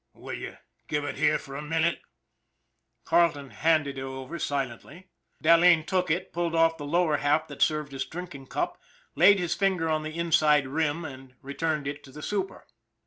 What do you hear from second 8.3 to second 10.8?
cup, laid his finger on the inside